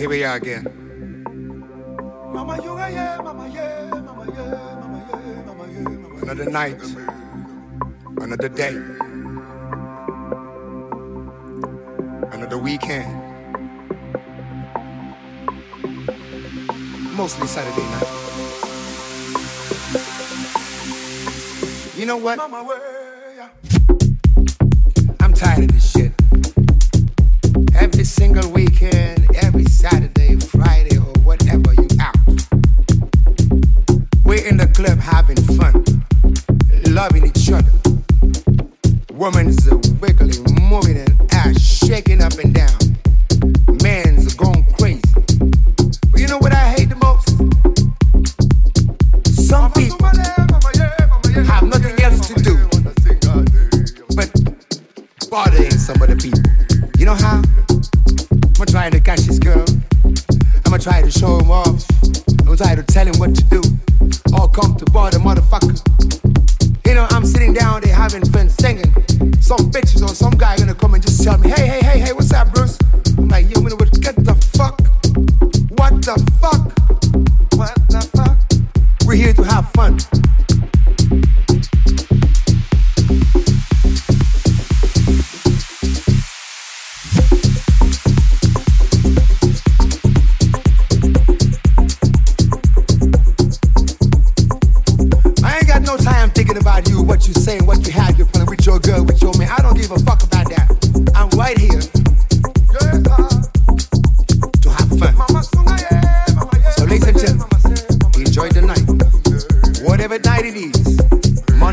[0.00, 0.64] Here we are again.
[6.22, 6.80] Another night,
[8.16, 8.76] another day,
[12.32, 13.12] another weekend.
[17.14, 18.08] Mostly Saturday night.
[21.94, 22.99] You know what?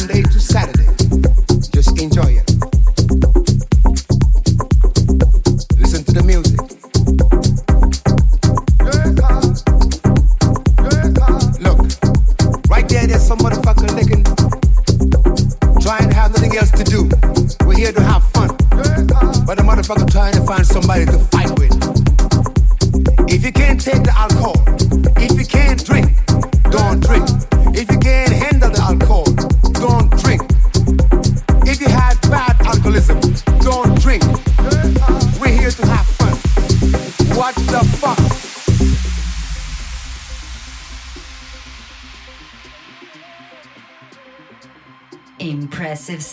[0.08, 0.97] Monday to Saturday.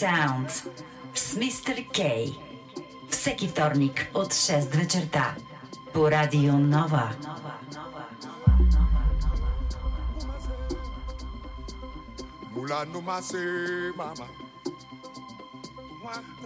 [0.04, 0.64] Sounds
[1.14, 1.82] с Mr.
[1.90, 2.34] K.
[3.08, 5.34] Всеки вторник от 6 вечерта
[5.94, 7.10] по Радио Нова.
[12.54, 14.26] Mula no mase mama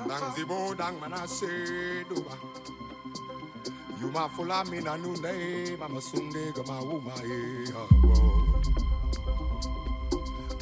[0.09, 2.35] Dang zibo dang manase duba
[4.01, 8.98] You fula mina nune mama sunde gama uma e eh, ha oh, oh.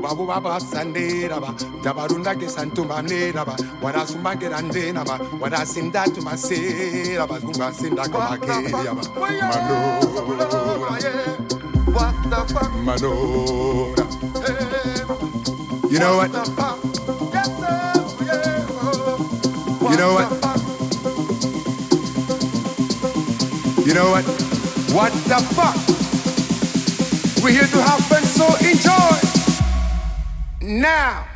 [0.00, 5.64] Wabu baba sande raba, dabarunda ke santuma ne raba, wada sumba ke ranje naba, wada
[5.64, 9.02] sinda to my raba, zumba sinda kama ke yaba.
[9.14, 10.90] Manora,
[11.92, 12.72] what the fuck?
[12.86, 14.04] Manora,
[15.90, 16.30] you know what?
[19.90, 20.28] You know what?
[23.86, 24.24] You know what?
[24.94, 25.76] What the fuck?
[27.42, 29.31] We're here to have fun, so enjoy!
[30.62, 31.31] now.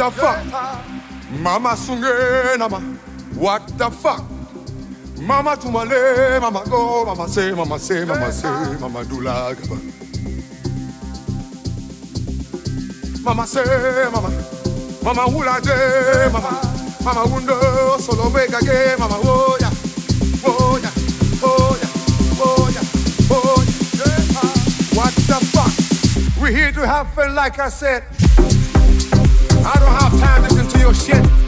[0.00, 0.42] The fuck?
[1.30, 2.80] Mama sunge nama.
[3.34, 4.24] What the fuck?
[5.20, 8.48] Mama tumale, mama go, mama say, mama say, mama say,
[8.80, 9.76] mama do la gaba.
[13.22, 14.30] Mama say, mama,
[15.04, 16.50] mama hula de, mama,
[17.04, 19.70] mama wundo, solo mega ge, mama oh ya,
[20.46, 20.90] oh ya,
[21.42, 21.88] oh ya,
[22.40, 22.82] oh ya,
[23.30, 23.72] oh ya.
[24.96, 26.42] What the fuck?
[26.42, 28.02] We here to have fun, like I said.
[29.72, 31.39] I don't have time to listen to your shit.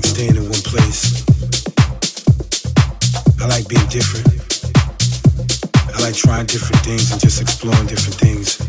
[0.00, 1.24] like staying in one place.
[3.38, 4.28] I like being different.
[5.94, 8.60] I like trying different things and just exploring different things.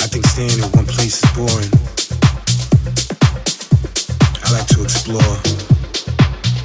[0.00, 1.70] I think staying in one place is boring.
[4.42, 5.36] I like to explore.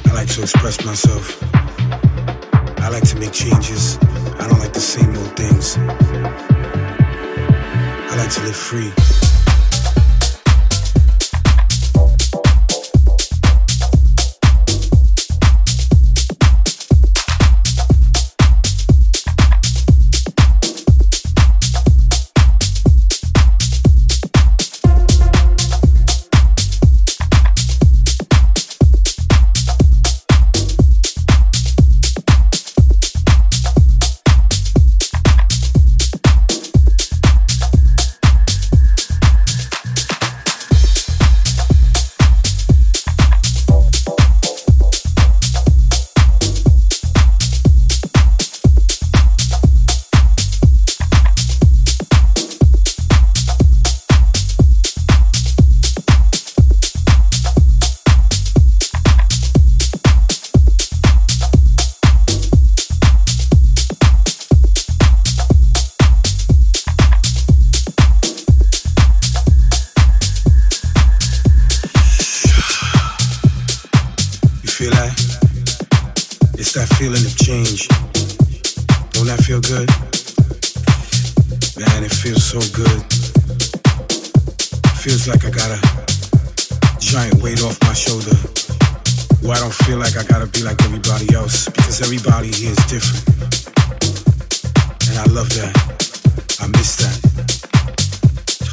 [0.06, 1.38] I like to express myself.
[2.82, 3.98] I like to make changes.
[4.40, 5.76] I don't like the same old things.
[8.10, 9.09] I like to live free.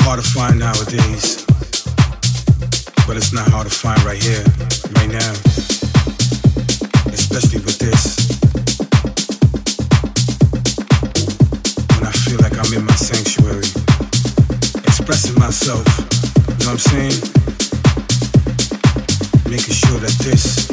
[0.08, 1.43] Hard to find nowadays,
[3.06, 4.39] but it's not hard to find right here,
[4.96, 5.32] right now.
[7.12, 8.15] Especially with this.
[11.91, 13.67] When I feel like I'm in my sanctuary,
[14.88, 15.84] expressing myself,
[16.56, 17.20] you know what I'm saying?
[19.52, 20.72] Making sure that this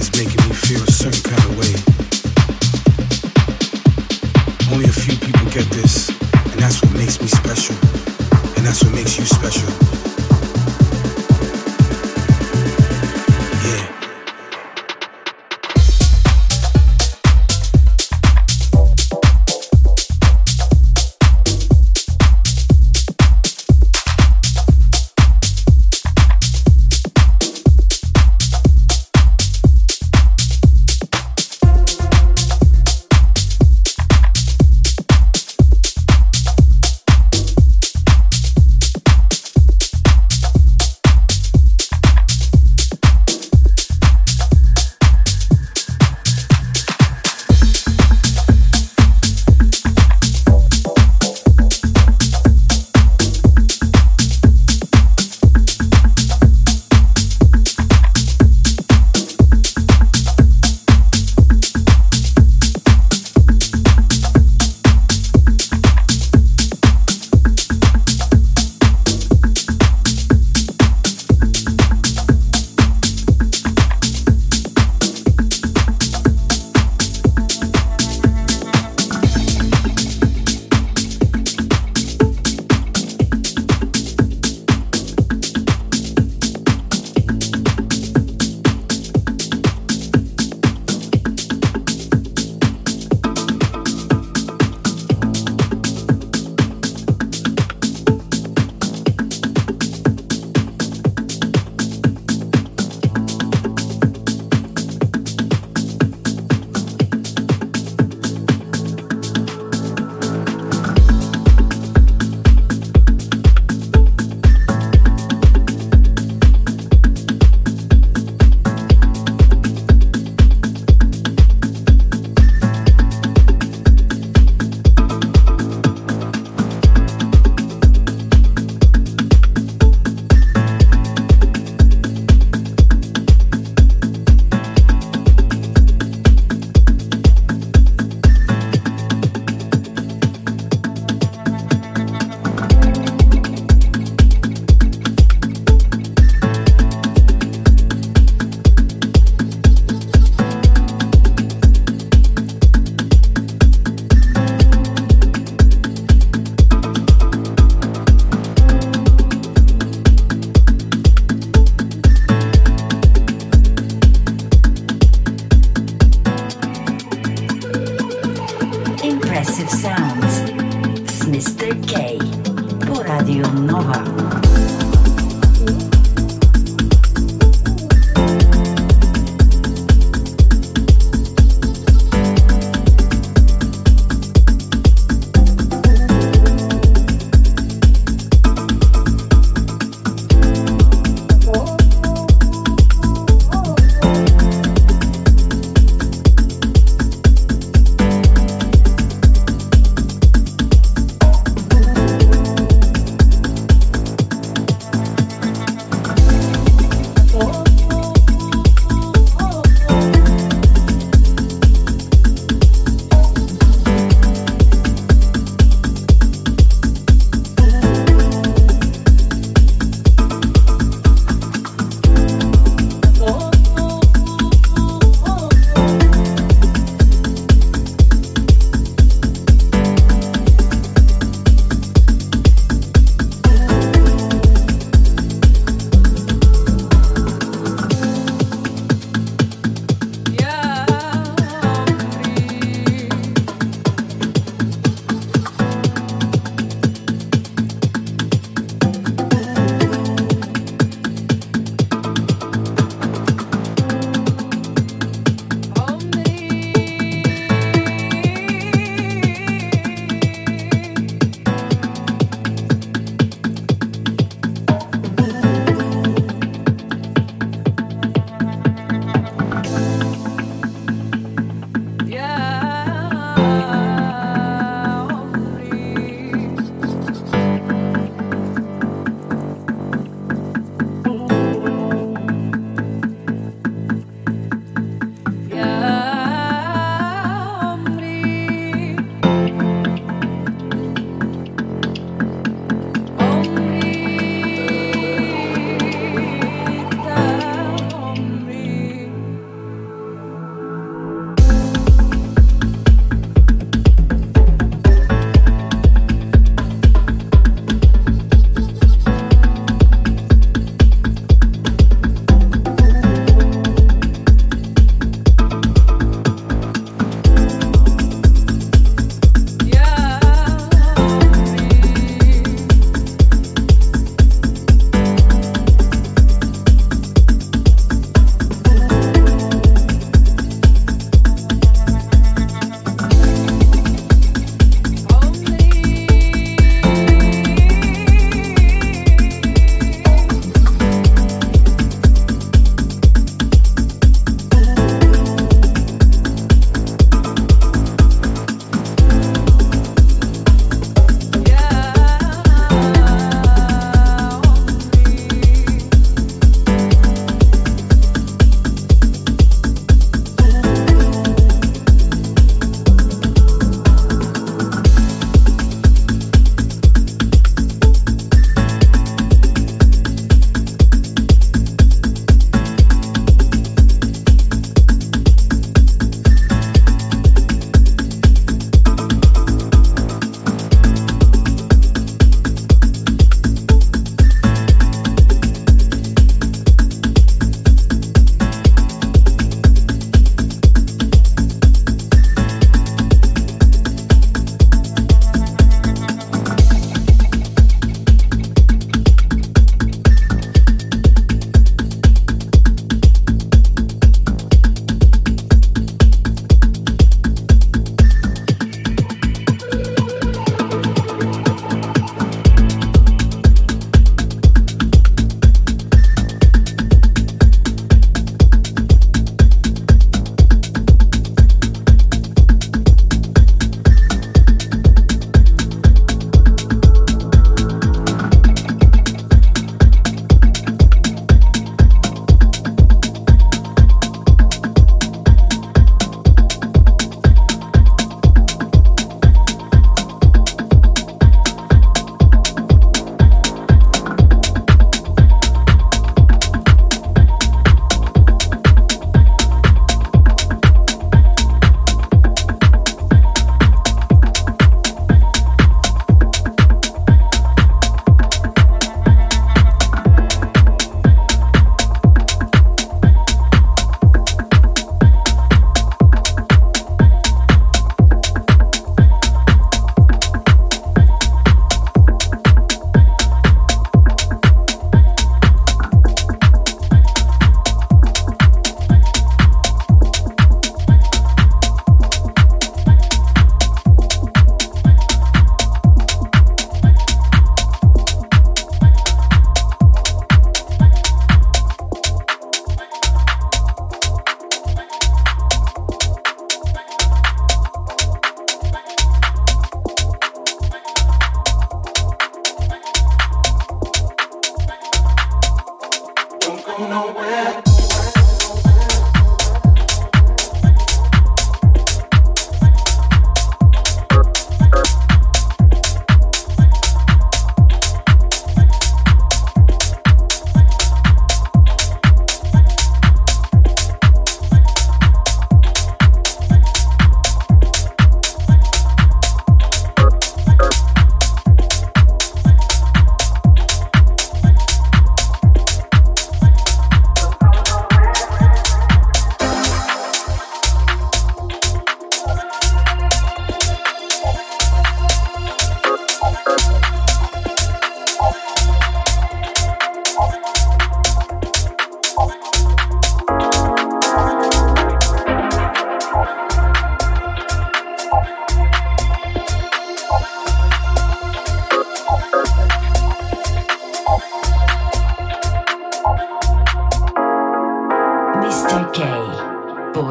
[0.00, 1.74] is making me feel a certain kind of way.
[4.72, 8.03] Only a few people get this, and that's what makes me special.
[8.64, 9.93] And that's what makes you special.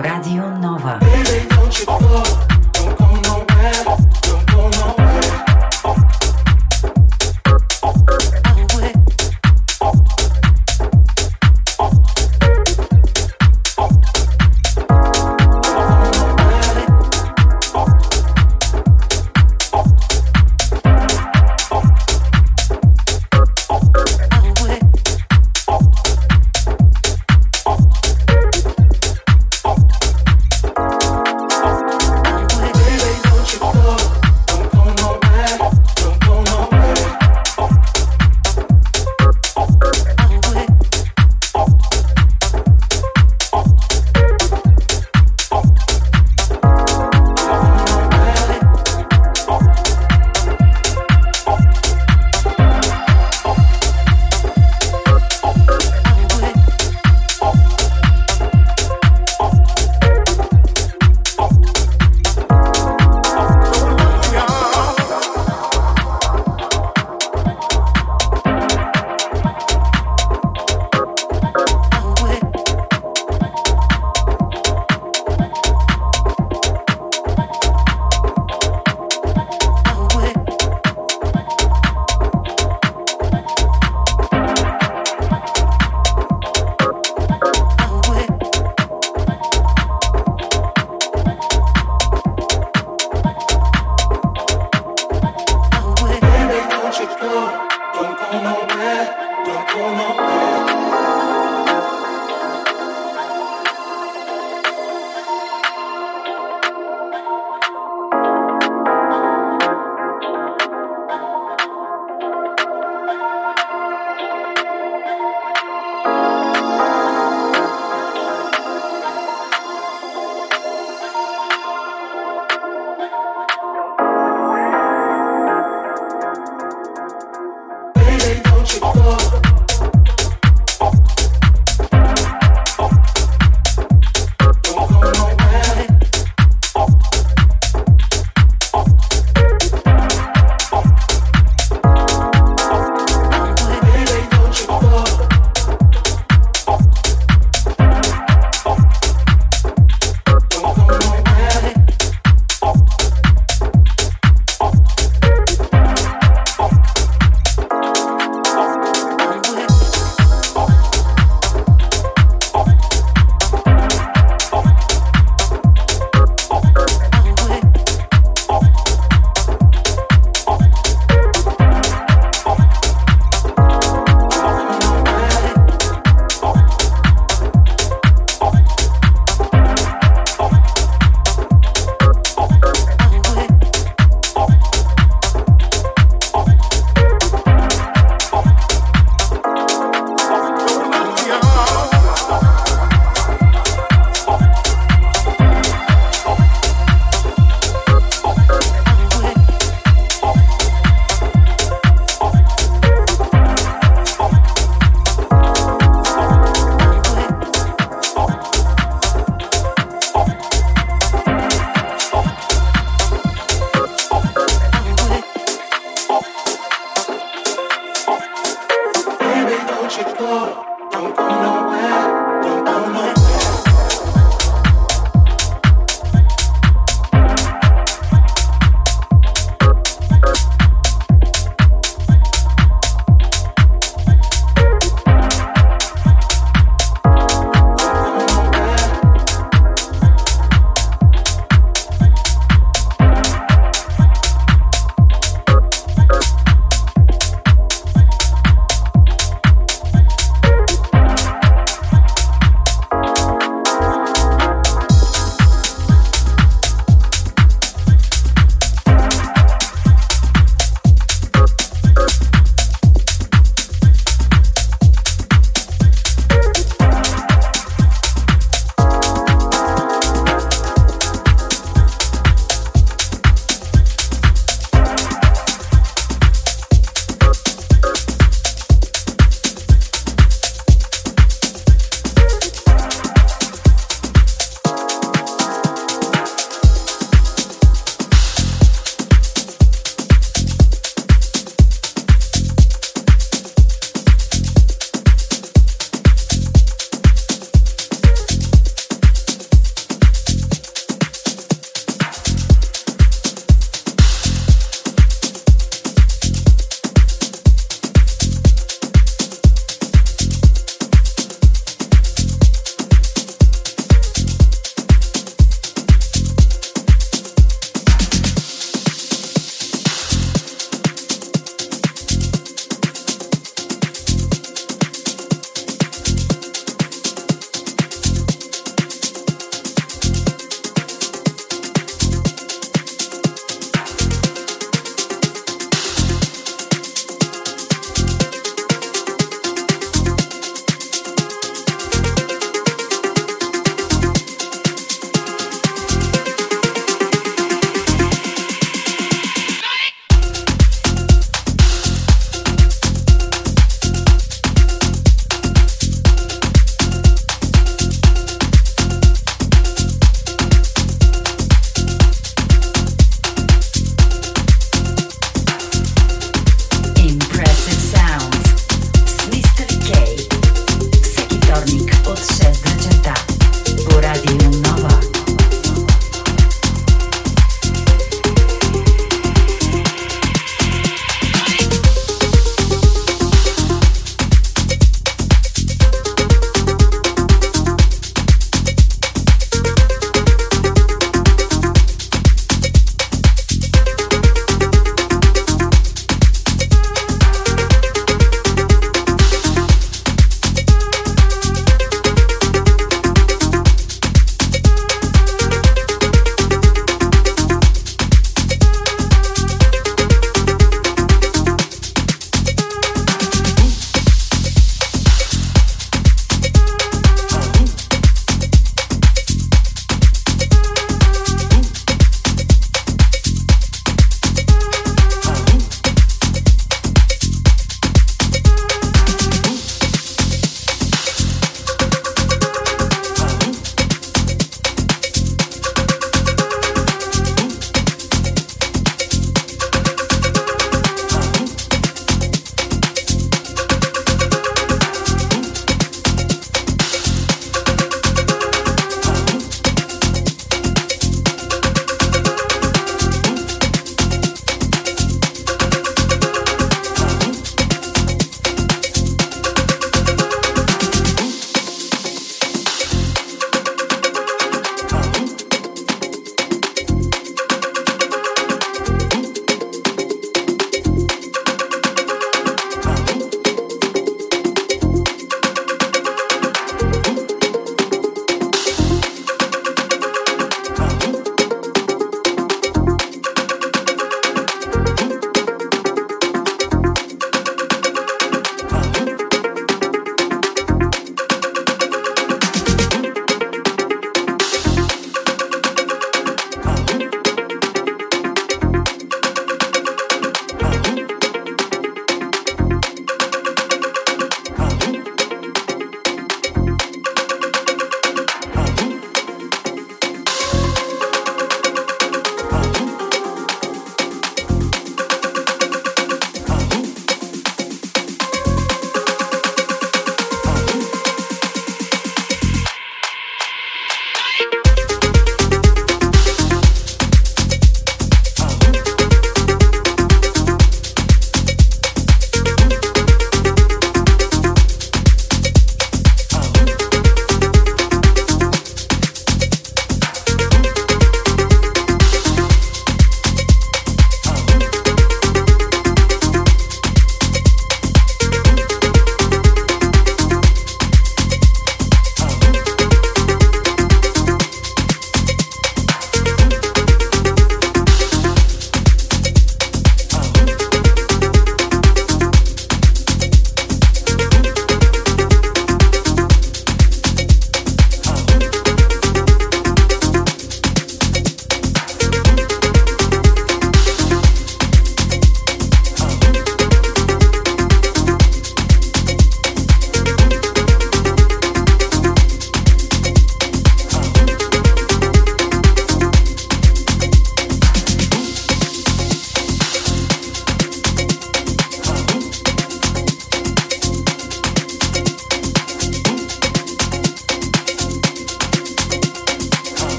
[0.00, 1.11] Rádio Nova.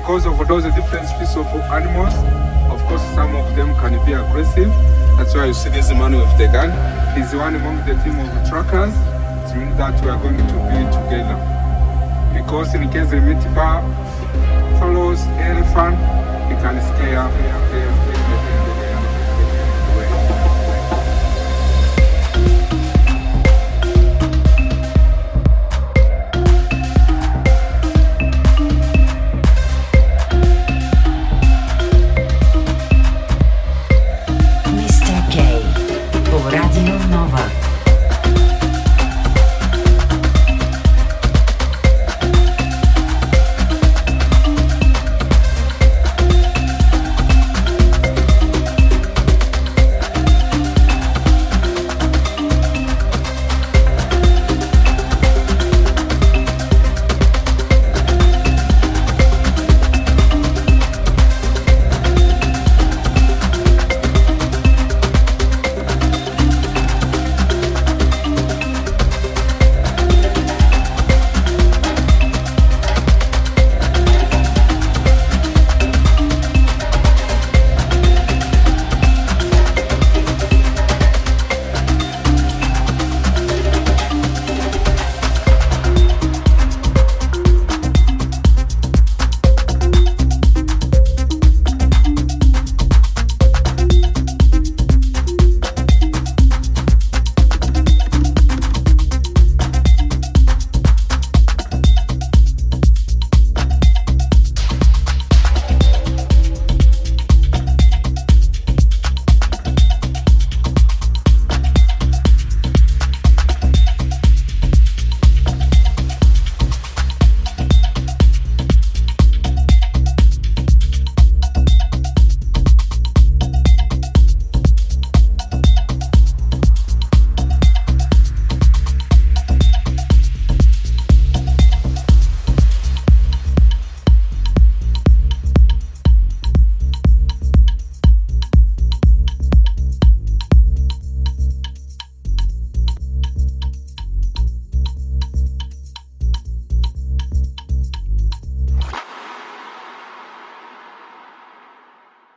[0.00, 2.12] Because of those different species of animals,
[2.70, 4.68] of course some of them can be aggressive.
[5.16, 6.68] That's why you see this man with the gun.
[7.16, 8.92] He's one among the team of truckers.
[8.92, 11.38] It means that we are going to be together.
[12.36, 13.80] Because in case they meet bar,
[14.78, 15.96] follows elephant,
[16.48, 17.95] he can scare, scare